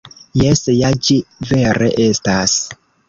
Jes, 0.43 0.61
ja, 0.77 0.89
ĝi 1.09 1.17
vere 1.51 1.91
estas! 2.07 2.57